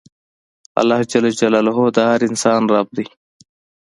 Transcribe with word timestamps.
اللهﷻ 0.81 1.95
د 1.95 1.97
هر 2.09 2.19
انسان 2.29 2.61
رب 2.73 2.87
دی. 2.97 3.05